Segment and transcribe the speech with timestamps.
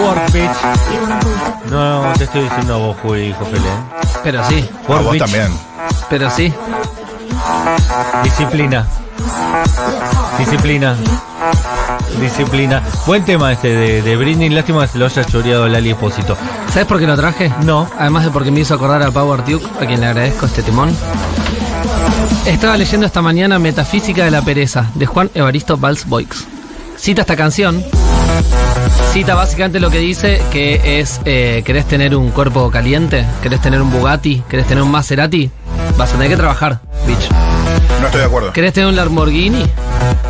[0.00, 1.70] Work, bitch.
[1.70, 3.62] No, te estoy diciendo a vos, Juli, hijo Pelé.
[4.22, 5.48] Pero sí, A Work, vos también.
[6.08, 6.52] pero sí.
[8.22, 8.86] Disciplina.
[10.38, 10.96] Disciplina.
[12.20, 12.82] Disciplina.
[13.06, 14.48] Buen tema este de, de Britney.
[14.50, 16.36] Lástima que se lo haya choreado Lali Espósito.
[16.68, 17.52] ¿Sabes por qué lo traje?
[17.64, 17.88] No.
[17.98, 20.96] Además de porque me hizo acordar a Power Duke, a quien le agradezco este timón.
[22.46, 26.46] Estaba leyendo esta mañana Metafísica de la Pereza, de Juan Evaristo Valls Boix.
[26.96, 27.84] Cita esta canción.
[29.12, 33.24] Cita básicamente lo que dice que es, eh, ¿querés tener un cuerpo caliente?
[33.42, 34.42] ¿Querés tener un Bugatti?
[34.48, 35.50] ¿Querés tener un Maserati?
[35.96, 37.30] Vas a tener que trabajar, bitch.
[38.00, 38.52] No estoy de acuerdo.
[38.52, 39.64] ¿Querés tener un Lamborghini?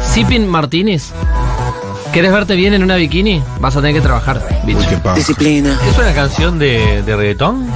[0.05, 1.13] ¿Sipping Martinis?
[2.13, 3.43] ¿Querés verte bien en una bikini?
[3.59, 4.77] Vas a tener que trabajar, bitch.
[4.77, 5.17] Uy, qué paja.
[5.17, 5.79] Disciplina.
[5.91, 7.67] ¿Es una canción de, de reggaetón?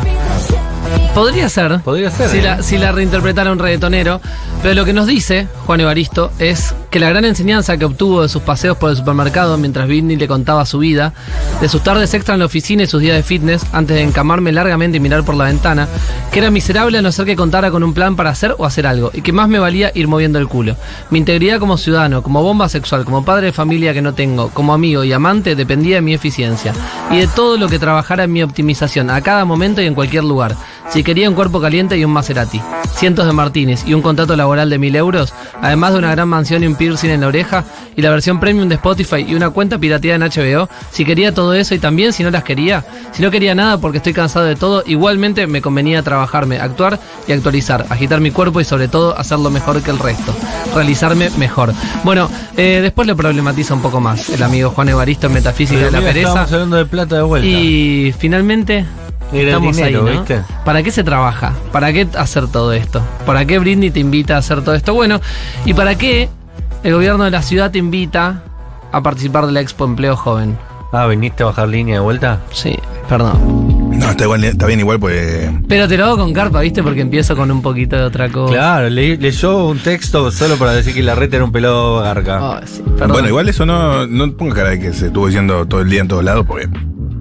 [1.15, 1.81] Podría ser.
[1.81, 2.43] Podría ser, Si, ¿eh?
[2.43, 4.21] la, si la reinterpretara un reggaetonero.
[4.63, 8.29] Pero lo que nos dice Juan Evaristo es que la gran enseñanza que obtuvo de
[8.29, 11.13] sus paseos por el supermercado mientras Britney le contaba su vida,
[11.61, 14.51] de sus tardes extra en la oficina y sus días de fitness, antes de encamarme
[14.51, 15.87] largamente y mirar por la ventana,
[16.33, 18.87] que era miserable a no ser que contara con un plan para hacer o hacer
[18.87, 20.77] algo, y que más me valía ir moviendo el culo.
[21.11, 24.73] Mi integridad como ciudadano, como bomba sexual, como padre de familia que no tengo, como
[24.73, 26.73] amigo y amante, dependía de mi eficiencia,
[27.11, 30.25] y de todo lo que trabajara en mi optimización, a cada momento y en cualquier
[30.25, 30.57] lugar.
[30.91, 32.63] Si quería un cuerpo caliente y un Maserati,
[32.97, 36.63] cientos de Martínez y un contrato laboral de mil euros, además de una gran mansión
[36.65, 37.65] y un piercing en la oreja,
[37.97, 41.53] y la versión premium de Spotify y una cuenta pirateada en HBO, si quería todo
[41.55, 44.57] eso y también si no las quería, si no quería nada porque estoy cansado de
[44.57, 49.51] todo, igualmente me convenía trabajarme, actuar y actualizar, agitar mi cuerpo y sobre todo hacerlo
[49.51, 50.35] mejor que el resto,
[50.75, 51.75] realizarme mejor.
[52.05, 55.91] Bueno, eh, después le problematiza un poco más el amigo Juan Evaristo en Metafísica de
[55.91, 56.29] la Pereza.
[56.29, 57.49] Estábamos hablando de plata de vuelta.
[57.49, 58.87] Y finalmente
[59.33, 60.21] Era estamos dinero, ahí, ¿no?
[60.21, 60.43] ¿viste?
[60.65, 61.53] ¿Para qué se trabaja?
[61.73, 63.03] ¿Para qué hacer todo esto?
[63.27, 64.95] ¿Para qué Britney te invita a hacer todo esto?
[64.95, 65.21] Bueno,
[65.65, 66.29] ¿y para qué
[66.83, 68.43] el gobierno de la ciudad te invita
[68.93, 70.57] a participar de la Expo Empleo Joven?
[70.93, 72.41] Ah, ¿viniste a bajar línea de vuelta?
[72.53, 72.75] Sí,
[73.09, 73.69] perdón.
[73.99, 75.51] No, está, igual- está bien igual, pues.
[75.69, 76.83] Pero te lo hago con carpa, ¿viste?
[76.83, 78.55] Porque empiezo con un poquito de otra cosa.
[78.55, 82.59] Claro, le- leyó un texto solo para decir que la reta era un pelado garca.
[82.59, 83.11] Ay, sí, perdón.
[83.13, 86.01] Bueno, igual eso no, no ponga cara de que se estuvo diciendo todo el día
[86.01, 86.69] en todos lados, porque.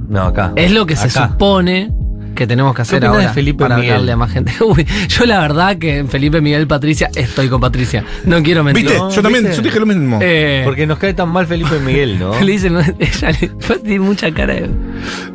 [0.08, 0.54] No, acá.
[0.56, 1.92] Es lo que se supone
[2.38, 3.94] que tenemos que hacer de ahora Felipe para Miguel?
[3.94, 4.54] hablarle a más gente.
[4.64, 8.04] Uy, yo la verdad que en Felipe Miguel Patricia estoy con Patricia.
[8.26, 8.86] No quiero mentir.
[8.86, 9.00] ¿Viste?
[9.00, 9.58] No, yo también, ¿viste?
[9.58, 10.20] yo te dije lo mismo.
[10.22, 12.40] Eh, Porque nos cae tan mal Felipe Miguel, ¿no?
[12.40, 14.70] Le dicen, ella le tiene mucha cara de.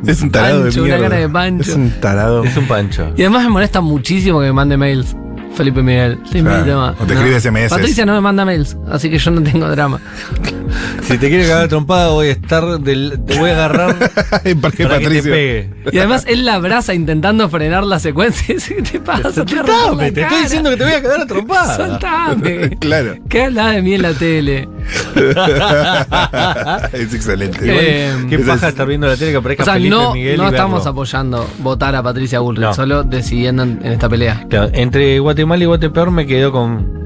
[0.07, 1.71] es un tarado Pancho, de una cara de Pancho.
[1.71, 2.43] Es un tarado.
[2.45, 3.11] Es un pancho.
[3.17, 5.15] Y además me molesta muchísimo que me mande mails.
[5.55, 6.19] Felipe Miguel.
[6.31, 7.69] Claro, o te escribe SMS.
[7.69, 9.99] Patricia no me manda mails, así que yo no tengo drama.
[11.03, 13.95] Si te quiere cagar trompada, voy a estar del, te voy a agarrar
[14.61, 15.69] ¿Para que te pegue.
[15.91, 18.55] Y además él la abraza intentando frenar la secuencia.
[18.67, 19.31] ¿Qué te pasa?
[19.31, 21.75] Soltame, te estoy diciendo que te voy a cagar a trompada.
[21.75, 22.77] Soltame.
[22.79, 23.17] claro.
[23.29, 24.67] ¿Qué hablas de mí en la tele?
[26.93, 27.57] es excelente.
[27.63, 30.37] Eh, Qué paja es- estar viendo la tele que aparezca O sea, Felipe no, Miguel
[30.37, 30.91] no y estamos verlo.
[30.91, 32.73] apoyando votar a Patricia Bullrich, No.
[32.73, 34.45] solo decidiendo en, en esta pelea.
[34.49, 37.03] Claro, entre Guatemala y Guatepeor me quedo con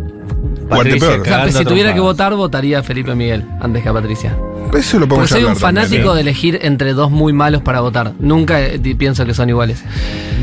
[0.69, 1.21] Patricia Guatepeor.
[1.21, 4.35] O sea, cagando si tuviera que votar, votaría a Felipe Miguel antes que a Patricia.
[4.75, 6.15] Eso lo podemos Porque soy un también, fanático ¿eh?
[6.15, 8.13] de elegir entre dos muy malos para votar.
[8.19, 9.83] Nunca eh, pienso que son iguales.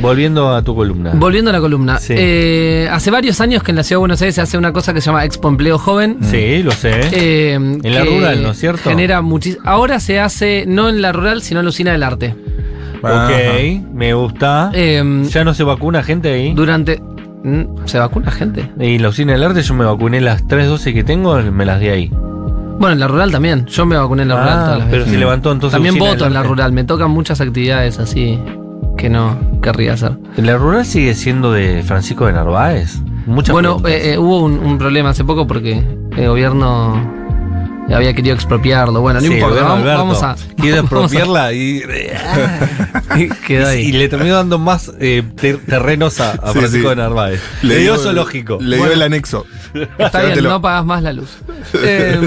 [0.00, 1.12] Volviendo a tu columna.
[1.14, 1.98] Volviendo a la columna.
[1.98, 2.14] Sí.
[2.16, 4.92] Eh, hace varios años que en la Ciudad de Buenos Aires se hace una cosa
[4.92, 6.18] que se llama Expo Empleo Joven.
[6.22, 7.00] sí, lo sé.
[7.12, 8.88] Eh, En la rural, ¿no es cierto?
[8.90, 12.34] Genera muchis- Ahora se hace no en la rural, sino en la usina del arte.
[13.02, 13.26] Ajá.
[13.28, 14.70] ok, me gusta.
[14.72, 16.54] Eh, ¿Ya no se vacuna gente ahí?
[16.54, 17.00] durante.
[17.44, 17.62] ¿Mm?
[17.86, 18.70] ¿Se vacuna gente?
[18.80, 21.66] Y en la usina del arte yo me vacuné las tres dosis que tengo, me
[21.66, 22.10] las di ahí.
[22.78, 23.66] Bueno, en la rural también.
[23.66, 25.12] Yo me vacuné en la rural Ah, todas las pero veces.
[25.12, 26.72] se levantó entonces También voto en la rural.
[26.72, 28.38] Me tocan muchas actividades así
[28.98, 30.12] que no querría hacer.
[30.36, 32.96] ¿En la rural sigue siendo de Francisco de Narváez?
[33.26, 35.82] Muchas bueno, eh, eh, hubo un, un problema hace poco porque
[36.16, 37.12] el gobierno
[37.92, 39.00] había querido expropiarlo.
[39.00, 39.54] Bueno, no Sí, importa.
[39.74, 40.30] bueno, Vamos, vamos a.
[40.32, 40.36] A-
[40.78, 41.82] expropiarla y,
[43.46, 43.82] Quedó ahí.
[43.86, 46.94] y le terminó dando más eh, ter- terrenos a, a Sí, Francisco sí.
[46.94, 47.40] de Narváez.
[47.62, 48.58] Le, dio zoológico.
[48.60, 48.92] Le dio Bueno.
[48.94, 49.46] el anexo.
[49.98, 51.38] Está bien, no pagas más la luz.
[51.74, 52.20] Eh,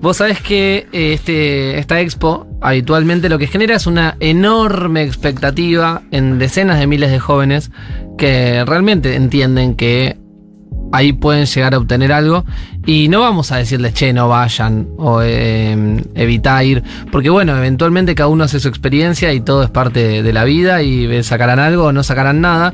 [0.00, 6.02] Vos sabés que eh, este, esta expo habitualmente lo que genera es una enorme expectativa
[6.10, 7.70] en decenas de miles de jóvenes
[8.16, 10.16] que realmente entienden que
[10.92, 12.46] ahí pueden llegar a obtener algo
[12.86, 16.82] y no vamos a decirles, che, no vayan o eh, evita ir,
[17.12, 20.44] porque bueno, eventualmente cada uno hace su experiencia y todo es parte de, de la
[20.44, 22.72] vida y sacarán algo o no sacarán nada.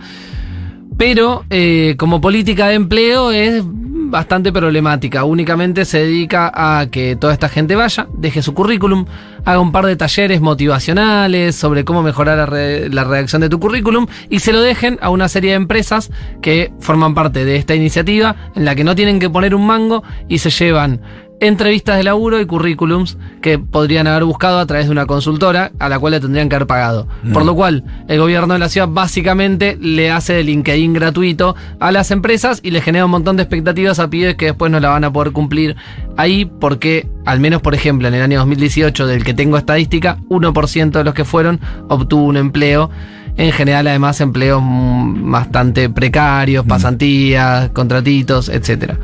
[0.97, 3.63] Pero eh, como política de empleo es
[4.09, 5.25] bastante problemática.
[5.25, 9.05] Únicamente se dedica a que toda esta gente vaya, deje su currículum,
[9.45, 13.59] haga un par de talleres motivacionales sobre cómo mejorar la, re- la redacción de tu
[13.61, 16.11] currículum y se lo dejen a una serie de empresas
[16.41, 20.03] que forman parte de esta iniciativa en la que no tienen que poner un mango
[20.29, 21.01] y se llevan
[21.41, 25.89] entrevistas de laburo y currículums que podrían haber buscado a través de una consultora a
[25.89, 27.07] la cual le tendrían que haber pagado.
[27.33, 31.93] Por lo cual, el gobierno de la ciudad básicamente le hace de LinkedIn gratuito a
[31.93, 34.89] las empresas y le genera un montón de expectativas a pibes que después no la
[34.89, 35.77] van a poder cumplir
[36.17, 40.91] ahí porque, al menos por ejemplo, en el año 2018 del que tengo estadística, 1%
[40.91, 42.91] de los que fueron obtuvo un empleo.
[43.39, 48.99] En general, además, empleos mm, bastante precarios, pasantías, contratitos, etcétera.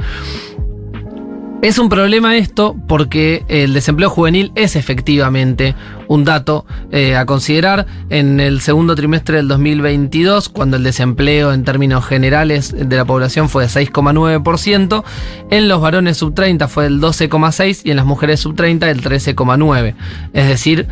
[1.63, 5.77] Es un problema esto porque el desempleo juvenil es efectivamente
[6.09, 7.87] un dato eh, a considerar.
[8.11, 13.49] En el segundo trimestre del 2022, cuando el desempleo en términos generales de la población
[13.49, 15.05] fue de 6,9%,
[15.51, 19.01] en los varones sub 30 fue del 12,6% y en las mujeres sub 30 del
[19.01, 19.95] 13,9%.
[20.33, 20.89] Es decir,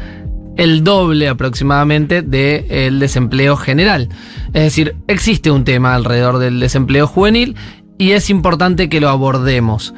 [0.56, 4.08] el doble aproximadamente del desempleo general.
[4.52, 7.56] Es decir, existe un tema alrededor del desempleo juvenil
[8.00, 9.92] y es importante que lo abordemos.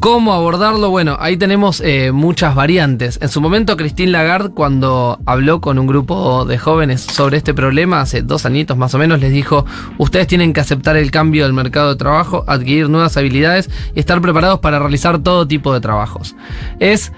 [0.00, 0.90] ¿Cómo abordarlo?
[0.90, 3.20] Bueno, ahí tenemos eh, muchas variantes.
[3.22, 8.00] En su momento, Christine Lagarde, cuando habló con un grupo de jóvenes sobre este problema,
[8.00, 9.66] hace dos añitos más o menos, les dijo,
[9.98, 14.20] ustedes tienen que aceptar el cambio del mercado de trabajo, adquirir nuevas habilidades y estar
[14.20, 16.34] preparados para realizar todo tipo de trabajos.
[16.80, 17.12] Es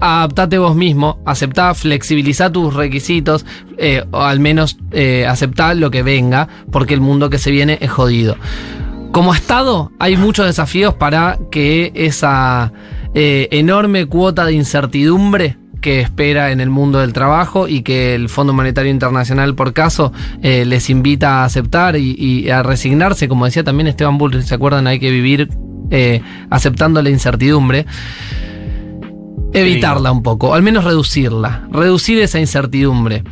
[0.00, 3.44] adaptate vos mismo, aceptá, flexibilizá tus requisitos,
[3.76, 7.76] eh, o al menos eh, aceptá lo que venga, porque el mundo que se viene
[7.82, 8.36] es jodido.
[9.14, 12.72] Como Estado hay muchos desafíos para que esa
[13.14, 18.28] eh, enorme cuota de incertidumbre que espera en el mundo del trabajo y que el
[18.28, 20.12] Fondo Monetario Internacional, por caso,
[20.42, 24.88] eh, les invita a aceptar y, a resignarse, como decía también Esteban Bull, ¿se acuerdan?
[24.88, 25.48] Hay que vivir
[25.92, 26.20] eh,
[26.50, 27.86] aceptando la incertidumbre.
[29.52, 33.22] Evitarla un poco, al menos reducirla, reducir esa incertidumbre.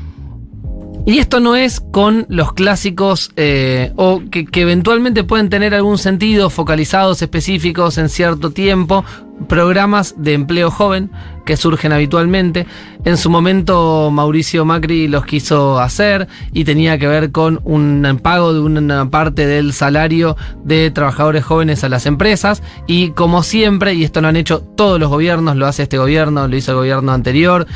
[1.05, 6.49] Y esto no es con los clásicos eh, o que, eventualmente pueden tener algún sentido
[6.49, 9.05] focalizados específicos en cierto tiempo,
[9.49, 11.11] programas de empleo joven
[11.45, 12.69] que surgen habitualmente.
[13.05, 18.55] En su momento Mauricio Macri los quiso hacer y tenía que ver con un pago
[18.55, 24.05] de una parte del salario de trabajadores jóvenes a las empresas y como siempre, y
[24.05, 27.11] esto lo han hecho todos los gobiernos, lo hace este gobierno, lo hizo el gobierno
[27.11, 27.67] anterior,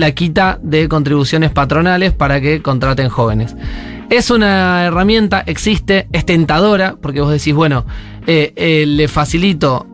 [0.00, 3.54] la quita de contribuciones patronales para que contraten jóvenes.
[4.10, 7.86] Es una herramienta, existe, es tentadora, porque vos decís, bueno,
[8.26, 9.86] eh, eh, le facilito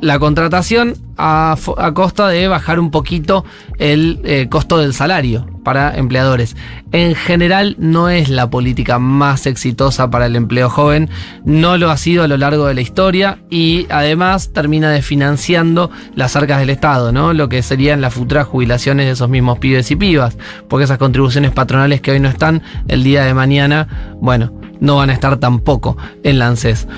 [0.00, 1.56] la contratación a,
[1.94, 3.44] costa de bajar un poquito
[3.78, 6.56] el eh, costo del salario para empleadores.
[6.92, 11.10] En general no es la política más exitosa para el empleo joven,
[11.44, 16.36] no lo ha sido a lo largo de la historia y además termina desfinanciando las
[16.36, 17.34] arcas del Estado, ¿no?
[17.34, 20.38] Lo que serían las futuras jubilaciones de esos mismos pibes y pibas,
[20.70, 24.50] porque esas contribuciones patronales que hoy no están, el día de mañana, bueno,
[24.80, 26.88] no van a estar tampoco en la ANSES.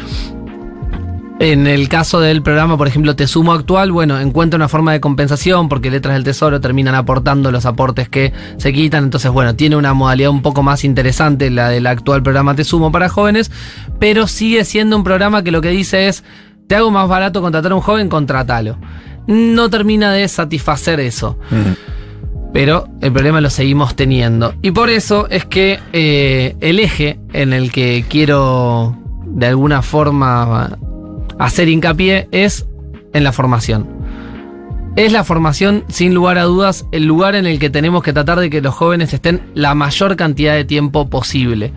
[1.40, 5.00] En el caso del programa, por ejemplo, Te Sumo Actual, bueno, encuentra una forma de
[5.00, 9.04] compensación porque Letras del Tesoro terminan aportando los aportes que se quitan.
[9.04, 12.92] Entonces, bueno, tiene una modalidad un poco más interesante la del actual programa Te Sumo
[12.92, 13.50] para jóvenes,
[13.98, 16.24] pero sigue siendo un programa que lo que dice es,
[16.66, 18.76] te hago más barato contratar a un joven, contratalo.
[19.26, 21.38] No termina de satisfacer eso.
[22.52, 24.52] Pero el problema lo seguimos teniendo.
[24.60, 28.94] Y por eso es que eh, el eje en el que quiero
[29.24, 30.76] de alguna forma
[31.40, 32.66] hacer hincapié es
[33.12, 33.88] en la formación.
[34.96, 38.38] Es la formación, sin lugar a dudas, el lugar en el que tenemos que tratar
[38.38, 41.72] de que los jóvenes estén la mayor cantidad de tiempo posible.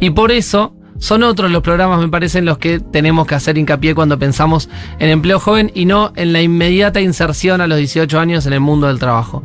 [0.00, 3.58] Y por eso son otros los programas, me parece, en los que tenemos que hacer
[3.58, 4.68] hincapié cuando pensamos
[5.00, 8.60] en empleo joven y no en la inmediata inserción a los 18 años en el
[8.60, 9.42] mundo del trabajo.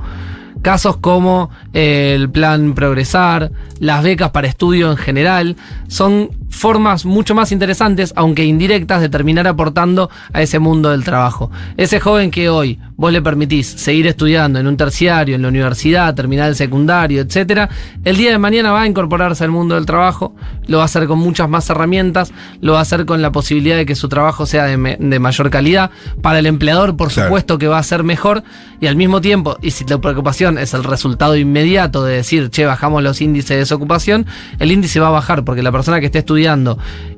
[0.62, 5.56] Casos como eh, el plan Progresar, las becas para estudio en general,
[5.88, 11.52] son formas mucho más interesantes, aunque indirectas, de terminar aportando a ese mundo del trabajo.
[11.76, 16.14] Ese joven que hoy vos le permitís seguir estudiando en un terciario, en la universidad,
[16.14, 17.70] terminar el secundario, etc.,
[18.06, 20.36] el día de mañana va a incorporarse al mundo del trabajo,
[20.68, 22.32] lo va a hacer con muchas más herramientas,
[22.62, 25.92] lo va a hacer con la posibilidad de que su trabajo sea de, mayor calidad.
[26.22, 28.44] Para el empleador, por supuesto que va a ser mejor,
[28.80, 32.66] y al mismo tiempo, y si la preocupación es el resultado inmediato de decir, che,
[32.66, 34.26] bajamos los índices de desocupación,
[34.60, 36.43] el índice va a bajar porque la persona que esté estudiando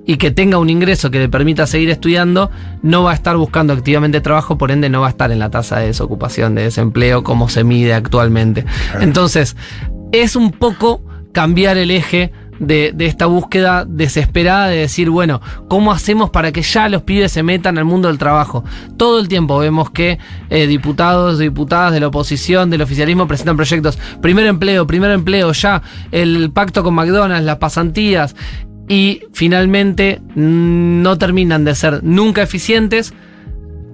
[0.06, 2.52] y que tenga un ingreso que le permita seguir estudiando,
[2.84, 5.50] no va a estar buscando activamente trabajo, por ende no va a estar en la
[5.50, 8.66] tasa de desocupación, de desempleo como se mide actualmente.
[9.00, 9.56] Entonces,
[10.12, 11.02] es un poco
[11.32, 16.88] cambiar el eje de, esta búsqueda desesperada de decir, bueno, ¿cómo hacemos para que ya
[16.88, 18.64] los pibes se metan al mundo del trabajo?
[18.98, 23.98] Todo el tiempo vemos que eh, diputados, diputadas de la oposición, del oficialismo presentan proyectos,
[24.22, 28.36] primer empleo, primer empleo, ya, el pacto con McDonald's, las pasantías,
[28.88, 33.14] y finalmente no terminan de ser nunca eficientes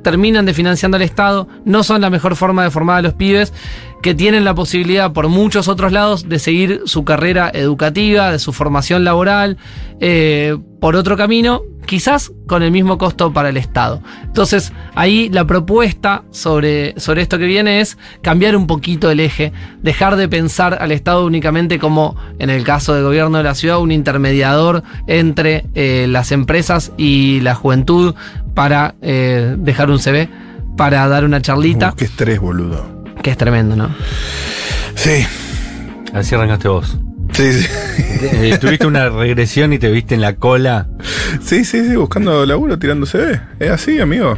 [0.01, 3.53] terminan desfinanciando al Estado, no son la mejor forma de formar a los pibes
[4.01, 8.51] que tienen la posibilidad por muchos otros lados de seguir su carrera educativa, de su
[8.51, 9.57] formación laboral,
[9.99, 14.01] eh, por otro camino, quizás con el mismo costo para el Estado.
[14.23, 19.51] Entonces, ahí la propuesta sobre, sobre esto que viene es cambiar un poquito el eje,
[19.81, 23.79] dejar de pensar al Estado únicamente como, en el caso del gobierno de la ciudad,
[23.79, 28.15] un intermediador entre eh, las empresas y la juventud
[28.53, 30.29] para eh, dejar un CV,
[30.77, 33.03] para dar una charlita, Uh, qué estrés, boludo.
[33.21, 33.89] que es tremendo, ¿no?
[34.95, 35.25] Sí,
[36.13, 36.97] Así arrancaste vos.
[37.33, 37.67] sí, sí.
[38.33, 40.87] Eh, Tuviste una regresión y te viste en la cola
[41.41, 43.41] Sí, sí, sí, buscando laburo, tirando CV.
[43.59, 44.37] Es así, amigo.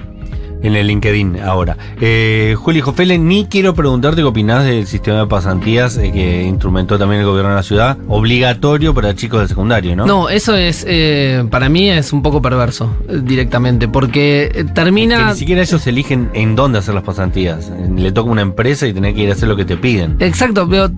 [0.64, 1.78] En el LinkedIn ahora.
[2.02, 6.98] Eh, Juli Jofele, ni quiero preguntarte qué opinás del sistema de pasantías eh, que instrumentó
[6.98, 10.06] también el gobierno de la ciudad, obligatorio para chicos de secundario, ¿no?
[10.06, 14.64] No, eso es, eh, para mí es un poco perverso eh, directamente, porque eh, Que
[14.64, 15.32] termina...
[15.32, 17.72] ni siquiera ellos eligen en dónde hacer las pasantías.
[17.96, 20.16] Le toca una empresa y tenés que ir a hacer lo que te piden.
[20.20, 20.90] Exacto, pero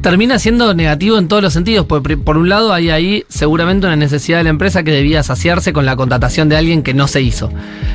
[0.00, 3.96] termina siendo negativo en todos los sentidos, porque por un lado hay ahí seguramente una
[3.96, 7.22] necesidad de la empresa que debía saciarse con la contratación de alguien que no se
[7.22, 7.50] hizo.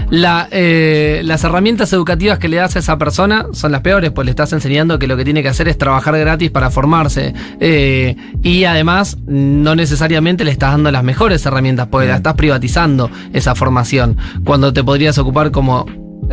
[0.09, 4.25] La, eh, las herramientas educativas que le das a esa persona son las peores, pues
[4.25, 7.33] le estás enseñando que lo que tiene que hacer es trabajar gratis para formarse.
[7.59, 13.09] eh, y además, no necesariamente le estás dando las mejores herramientas, porque la estás privatizando
[13.33, 15.85] esa formación, cuando te podrías ocupar como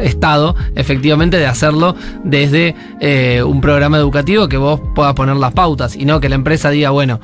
[0.04, 5.96] Estado, efectivamente, de hacerlo desde eh, un programa educativo que vos puedas poner las pautas
[5.96, 7.20] y no que la empresa diga, bueno,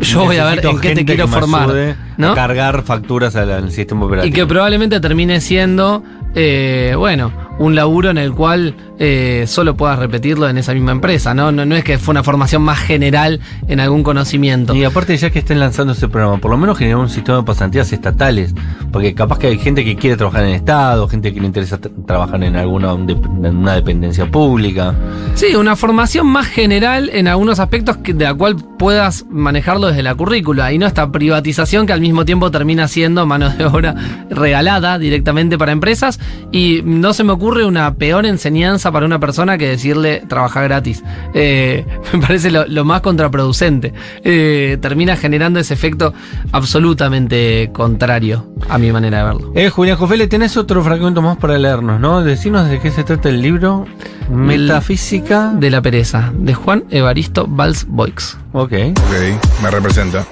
[0.00, 1.96] yo voy a ver en qué te quiero formar.
[2.16, 2.32] ¿no?
[2.32, 4.34] A cargar facturas al, al sistema Y operativo.
[4.34, 6.02] que probablemente termine siendo,
[6.34, 11.34] eh, bueno, un laburo en el cual eh, solo puedas repetirlo en esa misma empresa,
[11.34, 11.52] ¿no?
[11.52, 11.64] ¿no?
[11.64, 14.74] No es que fue una formación más general en algún conocimiento.
[14.74, 17.44] Y aparte, ya que estén lanzando ese programa, por lo menos generar un sistema de
[17.44, 18.54] pasantías estatales.
[18.92, 21.80] Porque capaz que hay gente que quiere trabajar en el Estado, gente que le interesa
[21.80, 24.94] tra- trabajar en alguna en una dependencia pública.
[25.34, 30.02] Sí, una formación más general en algunos aspectos que, de la cual puedas manejarlo desde
[30.02, 33.94] la currícula y no esta privatización que al mismo tiempo termina siendo mano de obra
[34.30, 36.20] regalada directamente para empresas
[36.52, 41.02] y no se me ocurre una peor enseñanza para una persona que decirle trabajar gratis.
[41.34, 43.92] Eh, me parece lo, lo más contraproducente.
[44.22, 46.14] Eh, termina generando ese efecto
[46.52, 49.52] absolutamente contrario a mi manera de verlo.
[49.54, 52.22] Eh, Julián Jofele, tenés otro fragmento más para leernos, ¿no?
[52.22, 53.86] Decinos de qué se trata el libro.
[54.30, 55.52] Metafísica.
[55.54, 58.38] De la pereza, de Juan Evaristo Valls Boix.
[58.52, 58.72] Ok.
[58.94, 60.24] Ok, me representa.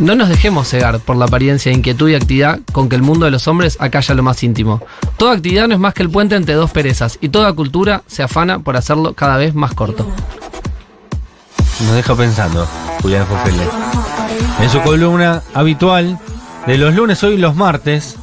[0.00, 3.26] No nos dejemos cegar por la apariencia de inquietud y actividad con que el mundo
[3.26, 4.82] de los hombres acalla lo más íntimo.
[5.18, 8.22] Toda actividad no es más que el puente entre dos perezas y toda cultura se
[8.22, 10.06] afana por hacerlo cada vez más corto.
[11.84, 12.66] Nos deja pensando,
[13.02, 13.62] Julián Jofele.
[14.62, 16.18] En su columna habitual
[16.66, 18.16] de los lunes, hoy los martes,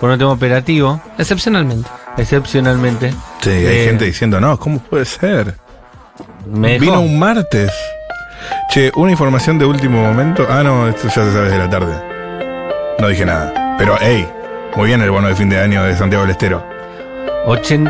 [0.00, 1.88] por un tema operativo, Excepcionalmente.
[2.18, 3.10] excepcionalmente.
[3.42, 5.56] Sí, hay eh, gente diciendo, no, ¿cómo puede ser?
[6.46, 7.70] Me dejó- Vino un martes.
[8.72, 10.46] Che, una información de último momento.
[10.48, 11.92] Ah, no, esto ya se sabe de la tarde.
[12.98, 13.76] No dije nada.
[13.78, 14.26] Pero, hey,
[14.76, 16.64] muy bien el bono de fin de año de Santiago del Estero.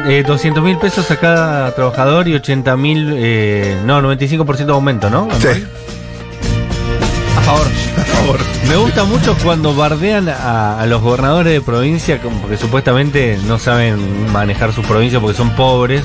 [0.09, 5.09] Eh, 200 mil pesos a cada trabajador y 80 mil, eh, no, 95% de aumento,
[5.09, 5.29] ¿no?
[5.39, 5.47] Sí,
[7.37, 7.67] A favor.
[7.99, 8.41] a favor.
[8.69, 14.33] Me gusta mucho cuando bardean a, a los gobernadores de provincia, porque supuestamente no saben
[14.33, 16.03] manejar sus provincias porque son pobres.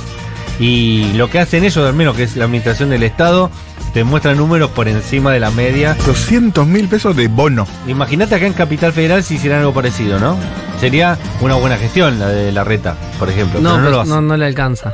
[0.60, 3.50] Y lo que hacen ellos, al menos que es la administración del Estado,
[3.94, 5.96] te muestran números por encima de la media.
[6.06, 7.66] 200 mil pesos de bono.
[7.88, 10.38] Imagínate acá en Capital Federal si hicieran algo parecido, ¿no?
[10.80, 13.60] Sería una buena gestión la de la reta, por ejemplo.
[13.60, 14.14] No, pero no pues, lo hacen.
[14.16, 14.94] no, no le alcanza.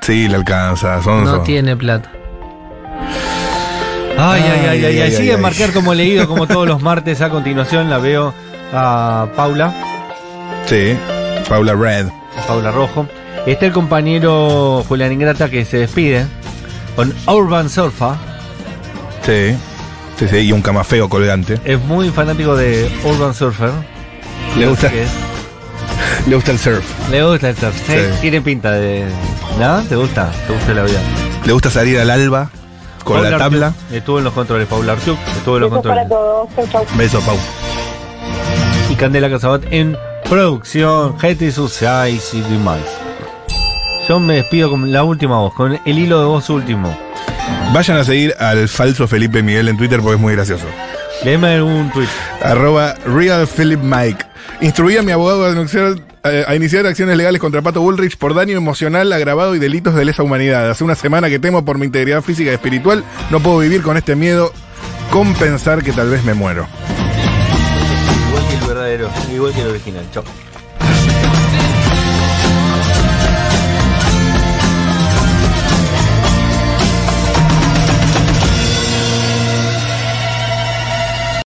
[0.00, 1.00] Sí, le alcanza.
[1.04, 2.10] No tiene plata.
[4.20, 5.00] Ay, ay, ay, ay, ay.
[5.02, 5.40] ay, Sigue ay.
[5.40, 7.20] marcar como leído, como todos los martes.
[7.20, 8.34] A continuación la veo
[8.72, 9.72] a Paula,
[10.66, 10.96] Sí,
[11.48, 12.08] Paula Red.
[12.46, 13.06] Paula Rojo.
[13.46, 16.26] Está el compañero Julián Ingrata que se despide
[16.98, 18.16] con Urban Surfa.
[19.24, 19.54] Sí.
[20.18, 21.60] Sí, sí, y un camafeo colgante.
[21.64, 23.70] Es muy fanático de Urban Surfer.
[24.56, 25.10] Le gusta, Que es-
[26.26, 26.84] le gusta el surf.
[27.08, 27.76] le gusta el surf.
[27.86, 27.98] Sí, Sí.
[28.20, 29.04] Tiene pinta de.
[29.60, 29.80] ¿No?
[29.84, 30.28] ¿Te gusta?
[30.48, 30.98] ¿Te gusta la vida?
[31.46, 32.50] Le gusta salir al alba
[33.04, 33.66] con la tabla.
[33.68, 33.92] Artiuk.
[33.92, 34.66] Estuvo en los controles.
[34.66, 35.18] Paula Artiuk.
[35.36, 36.08] Estuvo en los Besos para controles.
[36.56, 36.70] todos.
[36.72, 36.98] Chau, chau.
[36.98, 37.36] Beso, Pau.
[38.90, 39.96] Y Candela Casabat en
[40.28, 41.16] producción.
[41.20, 42.80] Gente Society y demás.
[44.08, 46.96] Yo me despido con la última voz, con el hilo de voz último.
[47.74, 50.64] Vayan a seguir al falso Felipe Miguel en Twitter porque es muy gracioso.
[51.24, 52.08] Léeme algún tweet.
[52.42, 54.24] Arroba Real Philip Mike.
[54.62, 58.32] Instruí a mi abogado a iniciar, eh, a iniciar acciones legales contra Pato Bullrich por
[58.32, 60.70] daño emocional agravado y delitos de lesa humanidad.
[60.70, 63.04] Hace una semana que temo por mi integridad física y espiritual.
[63.30, 64.54] No puedo vivir con este miedo
[65.10, 66.66] con pensar que tal vez me muero.
[68.28, 70.04] Igual que el verdadero, igual que el original.
[70.12, 70.24] Chao.